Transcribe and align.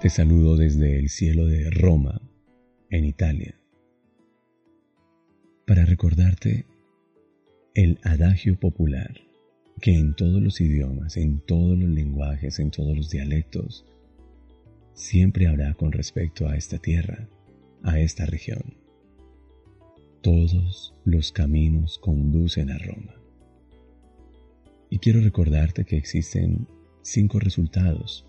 Te 0.00 0.10
saludo 0.10 0.56
desde 0.56 0.98
el 0.98 1.08
cielo 1.08 1.46
de 1.46 1.70
Roma, 1.70 2.20
en 2.90 3.04
Italia, 3.04 3.54
para 5.64 5.84
recordarte 5.84 6.66
el 7.74 8.00
adagio 8.02 8.58
popular 8.58 9.20
que 9.80 9.96
en 9.96 10.16
todos 10.16 10.42
los 10.42 10.60
idiomas, 10.60 11.16
en 11.16 11.38
todos 11.38 11.78
los 11.78 11.88
lenguajes, 11.88 12.58
en 12.58 12.72
todos 12.72 12.96
los 12.96 13.10
dialectos, 13.10 13.86
siempre 14.92 15.46
habrá 15.46 15.74
con 15.74 15.92
respecto 15.92 16.48
a 16.48 16.56
esta 16.56 16.78
tierra, 16.78 17.28
a 17.84 18.00
esta 18.00 18.26
región. 18.26 18.74
Todos 20.20 20.96
los 21.04 21.30
caminos 21.30 21.98
conducen 21.98 22.70
a 22.70 22.78
Roma. 22.78 23.23
Y 24.94 25.00
quiero 25.00 25.20
recordarte 25.20 25.84
que 25.84 25.96
existen 25.96 26.68
cinco 27.02 27.40
resultados 27.40 28.24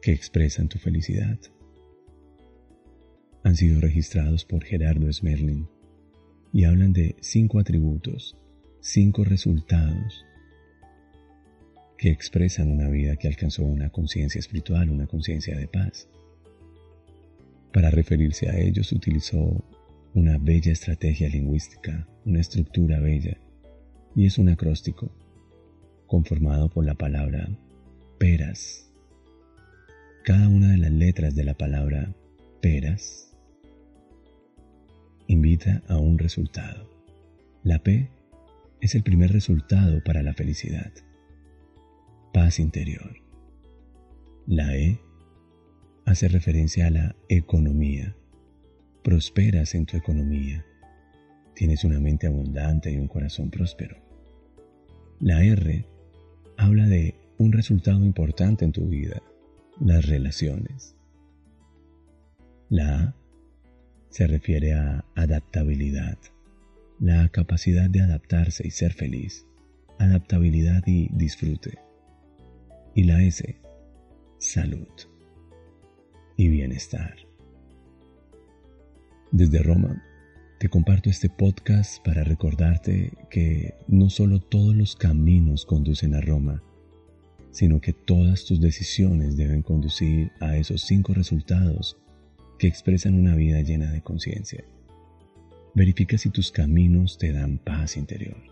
que 0.00 0.12
expresan 0.12 0.68
tu 0.68 0.78
felicidad. 0.78 1.40
Han 3.42 3.56
sido 3.56 3.80
registrados 3.80 4.44
por 4.44 4.62
Gerardo 4.62 5.12
Smerlin 5.12 5.66
y 6.52 6.66
hablan 6.66 6.92
de 6.92 7.16
cinco 7.20 7.58
atributos, 7.58 8.36
cinco 8.78 9.24
resultados 9.24 10.24
que 11.98 12.10
expresan 12.10 12.70
una 12.70 12.88
vida 12.88 13.16
que 13.16 13.26
alcanzó 13.26 13.64
una 13.64 13.90
conciencia 13.90 14.38
espiritual, 14.38 14.88
una 14.88 15.08
conciencia 15.08 15.58
de 15.58 15.66
paz. 15.66 16.08
Para 17.72 17.90
referirse 17.90 18.48
a 18.48 18.56
ellos 18.56 18.92
utilizó 18.92 19.64
una 20.14 20.38
bella 20.38 20.70
estrategia 20.70 21.28
lingüística, 21.28 22.06
una 22.24 22.40
estructura 22.40 23.00
bella, 23.00 23.36
y 24.16 24.26
es 24.26 24.38
un 24.38 24.48
acróstico 24.48 25.12
conformado 26.08 26.68
por 26.68 26.84
la 26.84 26.94
palabra 26.94 27.48
peras 28.18 28.86
cada 30.26 30.48
una 30.48 30.72
de 30.72 30.78
las 30.78 30.90
letras 30.90 31.36
de 31.36 31.44
la 31.44 31.54
palabra 31.54 32.12
peras 32.60 33.32
invita 35.28 35.84
a 35.86 35.98
un 35.98 36.18
resultado. 36.18 36.90
La 37.62 37.78
P 37.78 38.10
es 38.80 38.96
el 38.96 39.04
primer 39.04 39.32
resultado 39.32 40.02
para 40.02 40.24
la 40.24 40.34
felicidad. 40.34 40.92
Paz 42.32 42.58
interior. 42.58 43.22
La 44.48 44.76
E 44.76 45.00
hace 46.06 46.26
referencia 46.26 46.88
a 46.88 46.90
la 46.90 47.16
economía. 47.28 48.16
Prosperas 49.04 49.76
en 49.76 49.86
tu 49.86 49.96
economía. 49.96 50.66
Tienes 51.54 51.84
una 51.84 52.00
mente 52.00 52.26
abundante 52.26 52.90
y 52.90 52.96
un 52.96 53.06
corazón 53.06 53.48
próspero. 53.48 54.05
La 55.20 55.42
R 55.42 55.86
habla 56.58 56.86
de 56.86 57.14
un 57.38 57.52
resultado 57.52 58.04
importante 58.04 58.66
en 58.66 58.72
tu 58.72 58.86
vida 58.86 59.22
las 59.80 60.04
relaciones. 60.04 60.94
La 62.68 63.00
A 63.00 63.14
se 64.10 64.26
refiere 64.26 64.74
a 64.74 65.06
adaptabilidad, 65.14 66.18
la 67.00 67.28
capacidad 67.30 67.88
de 67.88 68.02
adaptarse 68.02 68.66
y 68.66 68.70
ser 68.70 68.92
feliz, 68.92 69.46
adaptabilidad 69.98 70.82
y 70.86 71.08
disfrute. 71.12 71.78
Y 72.94 73.04
la 73.04 73.22
S, 73.22 73.58
salud 74.38 74.88
y 76.36 76.48
bienestar. 76.48 77.16
Desde 79.32 79.62
Roma, 79.62 80.02
te 80.58 80.70
comparto 80.70 81.10
este 81.10 81.28
podcast 81.28 82.02
para 82.02 82.24
recordarte 82.24 83.12
que 83.30 83.74
no 83.88 84.08
solo 84.08 84.40
todos 84.40 84.74
los 84.74 84.96
caminos 84.96 85.66
conducen 85.66 86.14
a 86.14 86.22
Roma, 86.22 86.62
sino 87.50 87.80
que 87.80 87.92
todas 87.92 88.46
tus 88.46 88.60
decisiones 88.60 89.36
deben 89.36 89.62
conducir 89.62 90.32
a 90.40 90.56
esos 90.56 90.82
cinco 90.82 91.12
resultados 91.12 91.98
que 92.58 92.68
expresan 92.68 93.14
una 93.14 93.34
vida 93.34 93.60
llena 93.60 93.90
de 93.92 94.00
conciencia. 94.00 94.64
Verifica 95.74 96.16
si 96.16 96.30
tus 96.30 96.50
caminos 96.50 97.18
te 97.18 97.32
dan 97.32 97.58
paz 97.58 97.98
interior. 97.98 98.42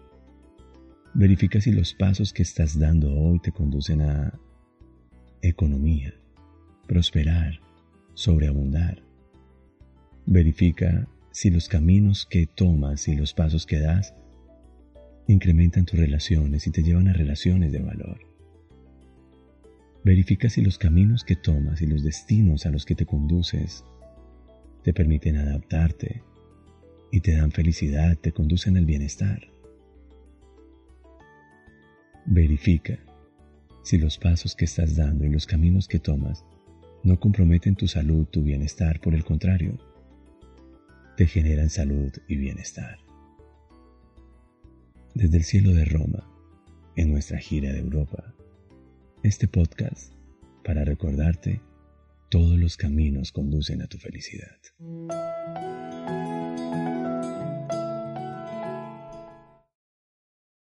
Verifica 1.15 1.59
si 1.60 1.72
los 1.72 1.94
pasos 1.94 2.34
que 2.34 2.42
estás 2.42 2.78
dando 2.78 3.15
hoy 3.15 3.38
te 3.41 3.50
conducen 3.50 4.03
a 4.03 4.38
economía, 5.41 6.12
prosperar, 6.86 7.60
sobreabundar. 8.12 9.03
Verifica 10.26 11.09
si 11.34 11.50
los 11.50 11.69
caminos 11.69 12.27
que 12.27 12.47
tomas 12.47 13.09
y 13.09 13.17
los 13.17 13.34
pasos 13.34 13.67
que 13.67 13.81
das 13.81 14.15
incrementan 15.27 15.84
tus 15.84 15.99
relaciones 15.99 16.69
y 16.69 16.71
te 16.71 16.84
llevan 16.84 17.09
a 17.09 17.12
relaciones 17.12 17.72
de 17.72 17.81
valor. 17.81 18.21
Verifica 20.05 20.49
si 20.49 20.62
los 20.62 20.78
caminos 20.78 21.25
que 21.25 21.34
tomas 21.34 21.83
y 21.83 21.87
los 21.87 22.05
destinos 22.05 22.67
a 22.67 22.71
los 22.71 22.84
que 22.84 22.95
te 22.95 23.05
conduces 23.05 23.84
te 24.84 24.95
permiten 24.95 25.37
adaptarte 25.37 26.22
y 27.11 27.19
te 27.19 27.34
dan 27.34 27.51
felicidad, 27.51 28.16
te 28.16 28.31
conducen 28.31 28.77
al 28.77 28.87
bienestar. 28.87 29.41
Verifica 32.27 33.01
si 33.83 33.99
los 33.99 34.19
pasos 34.19 34.55
que 34.55 34.66
estás 34.66 34.95
dando 34.95 35.25
y 35.25 35.31
los 35.31 35.47
caminos 35.47 35.89
que 35.89 35.99
tomas 35.99 36.45
no 37.03 37.19
comprometen 37.19 37.75
tu 37.75 37.89
salud, 37.89 38.25
tu 38.27 38.45
bienestar, 38.45 39.01
por 39.01 39.16
el 39.16 39.25
contrario, 39.25 39.94
te 41.17 41.27
generan 41.27 41.71
salud 41.71 42.13
y 42.29 42.37
bienestar. 42.37 42.99
Desde 45.15 45.37
el 45.37 45.45
cielo 45.45 45.73
de 45.73 45.85
Roma, 45.85 46.29
en 46.97 47.11
nuestra 47.13 47.39
gira 47.39 47.73
de 47.73 47.79
Europa, 47.79 48.35
este 49.23 49.47
podcast 49.47 50.13
para 50.65 50.85
recordarte 50.85 51.61
todos 52.31 52.59
los 52.59 52.77
caminos 52.77 53.31
conducen 53.31 53.83
a 53.83 53.87
tu 53.87 53.99
felicidad. 53.99 54.59